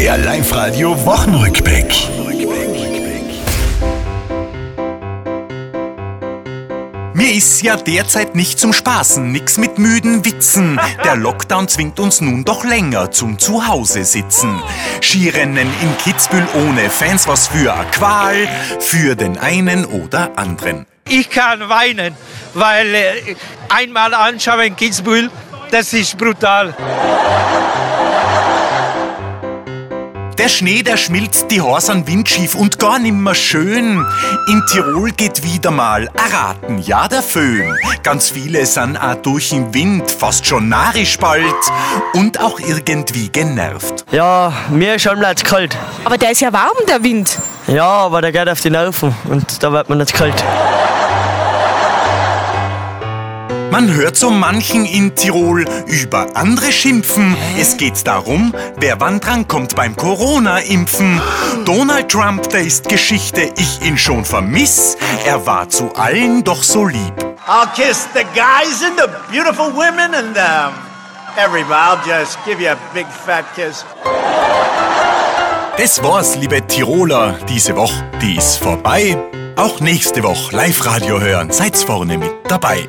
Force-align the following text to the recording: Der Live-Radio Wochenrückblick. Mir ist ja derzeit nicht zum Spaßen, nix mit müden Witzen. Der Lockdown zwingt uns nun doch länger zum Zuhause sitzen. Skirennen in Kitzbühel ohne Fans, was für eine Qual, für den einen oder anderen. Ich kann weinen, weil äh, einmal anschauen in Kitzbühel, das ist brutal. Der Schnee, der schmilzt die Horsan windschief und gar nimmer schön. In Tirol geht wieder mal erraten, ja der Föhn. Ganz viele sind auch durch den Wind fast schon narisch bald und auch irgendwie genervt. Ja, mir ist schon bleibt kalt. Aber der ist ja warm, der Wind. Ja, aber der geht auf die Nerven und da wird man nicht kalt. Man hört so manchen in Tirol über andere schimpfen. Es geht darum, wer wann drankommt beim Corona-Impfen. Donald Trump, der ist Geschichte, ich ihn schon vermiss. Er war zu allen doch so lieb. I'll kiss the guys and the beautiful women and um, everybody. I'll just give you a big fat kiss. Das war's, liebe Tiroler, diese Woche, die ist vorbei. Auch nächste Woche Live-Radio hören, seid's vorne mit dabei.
Der 0.00 0.16
Live-Radio 0.16 0.96
Wochenrückblick. 1.04 1.94
Mir 7.12 7.32
ist 7.34 7.60
ja 7.62 7.76
derzeit 7.76 8.34
nicht 8.34 8.58
zum 8.58 8.72
Spaßen, 8.72 9.30
nix 9.30 9.58
mit 9.58 9.76
müden 9.78 10.24
Witzen. 10.24 10.80
Der 11.04 11.16
Lockdown 11.16 11.68
zwingt 11.68 12.00
uns 12.00 12.22
nun 12.22 12.46
doch 12.46 12.64
länger 12.64 13.10
zum 13.10 13.38
Zuhause 13.38 14.06
sitzen. 14.06 14.62
Skirennen 15.02 15.68
in 15.82 15.98
Kitzbühel 15.98 16.48
ohne 16.54 16.88
Fans, 16.88 17.28
was 17.28 17.48
für 17.48 17.74
eine 17.74 17.90
Qual, 17.90 18.48
für 18.80 19.14
den 19.14 19.36
einen 19.36 19.84
oder 19.84 20.30
anderen. 20.36 20.86
Ich 21.10 21.28
kann 21.28 21.68
weinen, 21.68 22.16
weil 22.54 22.94
äh, 22.94 23.36
einmal 23.68 24.14
anschauen 24.14 24.60
in 24.62 24.76
Kitzbühel, 24.76 25.30
das 25.70 25.92
ist 25.92 26.16
brutal. 26.16 26.74
Der 30.40 30.48
Schnee, 30.48 30.82
der 30.82 30.96
schmilzt 30.96 31.50
die 31.50 31.60
Horsan 31.60 32.06
windschief 32.06 32.54
und 32.54 32.78
gar 32.78 32.98
nimmer 32.98 33.34
schön. 33.34 34.06
In 34.48 34.62
Tirol 34.72 35.10
geht 35.10 35.42
wieder 35.42 35.70
mal 35.70 36.08
erraten, 36.14 36.78
ja 36.78 37.08
der 37.08 37.20
Föhn. 37.20 37.76
Ganz 38.02 38.30
viele 38.30 38.64
sind 38.64 38.96
auch 38.96 39.16
durch 39.16 39.50
den 39.50 39.74
Wind 39.74 40.10
fast 40.10 40.46
schon 40.46 40.70
narisch 40.70 41.18
bald 41.18 41.44
und 42.14 42.40
auch 42.40 42.58
irgendwie 42.58 43.28
genervt. 43.28 44.06
Ja, 44.12 44.50
mir 44.70 44.94
ist 44.94 45.02
schon 45.02 45.18
bleibt 45.18 45.44
kalt. 45.44 45.76
Aber 46.06 46.16
der 46.16 46.30
ist 46.30 46.40
ja 46.40 46.50
warm, 46.50 46.86
der 46.88 47.02
Wind. 47.02 47.38
Ja, 47.66 47.84
aber 47.84 48.22
der 48.22 48.32
geht 48.32 48.48
auf 48.48 48.62
die 48.62 48.70
Nerven 48.70 49.14
und 49.24 49.62
da 49.62 49.70
wird 49.70 49.90
man 49.90 49.98
nicht 49.98 50.14
kalt. 50.14 50.42
Man 53.70 53.94
hört 53.94 54.16
so 54.16 54.30
manchen 54.30 54.84
in 54.84 55.14
Tirol 55.14 55.64
über 55.86 56.26
andere 56.34 56.72
schimpfen. 56.72 57.36
Es 57.56 57.76
geht 57.76 58.04
darum, 58.04 58.52
wer 58.76 59.00
wann 59.00 59.20
drankommt 59.20 59.76
beim 59.76 59.94
Corona-Impfen. 59.94 61.20
Donald 61.64 62.08
Trump, 62.10 62.48
der 62.50 62.62
ist 62.62 62.88
Geschichte, 62.88 63.52
ich 63.56 63.80
ihn 63.82 63.96
schon 63.96 64.24
vermiss. 64.24 64.96
Er 65.24 65.46
war 65.46 65.68
zu 65.68 65.94
allen 65.94 66.42
doch 66.42 66.64
so 66.64 66.84
lieb. 66.84 67.14
I'll 67.46 67.68
kiss 67.74 68.08
the 68.12 68.24
guys 68.34 68.82
and 68.84 68.98
the 68.98 69.08
beautiful 69.30 69.72
women 69.72 70.14
and 70.14 70.36
um, 70.36 70.74
everybody. 71.36 71.72
I'll 71.72 72.22
just 72.22 72.38
give 72.44 72.60
you 72.60 72.70
a 72.70 72.76
big 72.92 73.06
fat 73.06 73.44
kiss. 73.54 73.84
Das 75.76 76.02
war's, 76.02 76.36
liebe 76.36 76.66
Tiroler, 76.66 77.38
diese 77.48 77.76
Woche, 77.76 78.04
die 78.20 78.36
ist 78.36 78.56
vorbei. 78.58 79.16
Auch 79.56 79.80
nächste 79.80 80.22
Woche 80.22 80.54
Live-Radio 80.54 81.20
hören, 81.20 81.50
seid's 81.52 81.84
vorne 81.84 82.18
mit 82.18 82.32
dabei. 82.48 82.88